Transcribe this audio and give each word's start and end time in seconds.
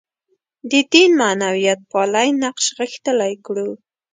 د 0.71 0.73
دین 0.91 1.09
معنویتپالی 1.19 2.27
نقش 2.43 2.65
غښتلی 2.77 3.33
کړو. 3.45 3.69